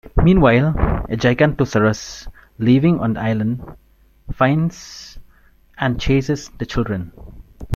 Meanwhile, 0.15 0.69
a 1.09 1.15
"Giganotosaurus" 1.15 2.27
living 2.57 2.99
on 2.99 3.13
the 3.13 3.21
island 3.21 3.61
finds 4.33 5.19
and 5.77 6.01
chases 6.01 6.49
the 6.57 6.65
children. 6.65 7.11